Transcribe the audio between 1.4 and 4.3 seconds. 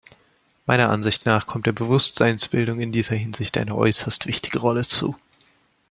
kommt der Bewusstseinsbildung in dieser Hinsicht eine äußerst